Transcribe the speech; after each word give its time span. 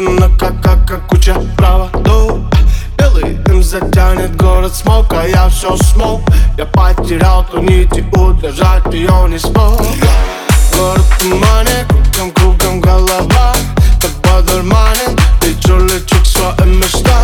запутано, 0.00 0.38
как, 0.38 0.62
как, 0.62 0.88
как 0.88 1.06
куча 1.06 1.34
проводов 1.56 2.40
Белый 2.98 3.34
дым 3.34 3.62
затянет 3.62 4.36
город 4.36 4.74
смог, 4.74 5.12
а 5.12 5.26
я 5.26 5.48
все 5.48 5.76
смог 5.76 6.22
Я 6.56 6.66
потерял 6.66 7.44
ту 7.44 7.60
нить 7.60 7.96
и 7.96 8.02
удержать 8.16 8.92
ее 8.92 9.26
не 9.28 9.38
смог 9.38 9.80
Город 10.76 11.00
в 11.00 11.18
тумане, 11.18 11.86
кругом, 11.88 12.30
кругом 12.32 12.80
голова 12.80 13.54
Как 14.00 14.10
бодурманин, 14.22 15.18
лечу, 15.42 15.78
лечу 15.78 16.16
к 16.22 16.26
своим 16.26 16.78
мечтам 16.78 17.19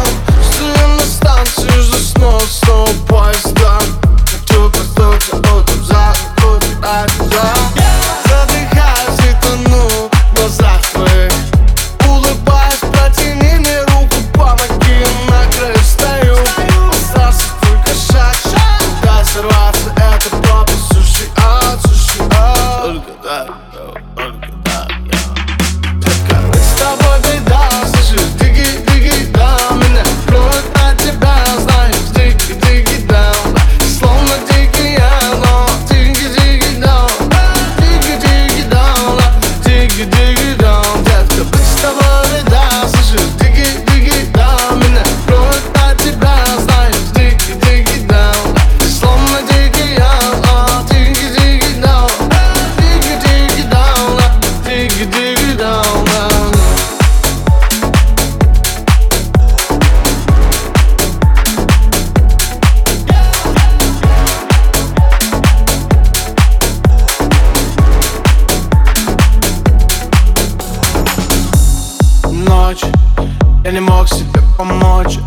Я 73.68 73.74
не 73.74 73.82
мог 73.82 74.08
себе 74.08 74.42
помочь. 74.58 75.20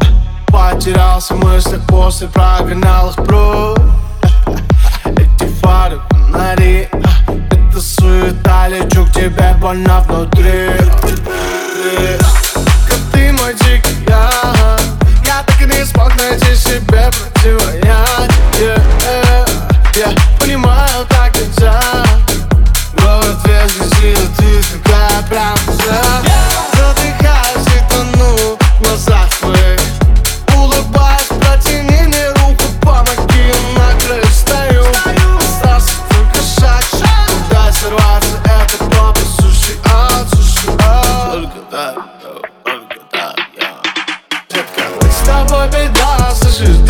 Потерялся 0.47 1.34
в 1.34 1.45
мыслях 1.45 1.83
после 1.87 2.27
прогонял 2.27 3.11
их 3.11 3.17
прочь. 3.17 3.77
Эти 5.05 5.47
фары, 5.61 6.01
фонари. 6.09 6.89
Это 6.89 7.81
суета, 7.83 8.69
лечу 8.69 9.05
к 9.05 9.12
тебе 9.12 9.55
больно 9.61 10.00
внутри. 10.09 10.71
Как 12.89 12.99
ты 13.12 13.31
мой 13.33 13.53
дикий 13.53 14.06
я. 14.09 14.31
Я 15.27 15.43
так 15.43 15.61
и 15.61 15.67
не 15.67 15.84
смог 15.84 16.17
найти 16.17 16.55
себе 16.56 17.11
противоядие. 17.11 17.90
já 45.31 45.47
foi 45.47 45.69
pedaços. 45.69 46.90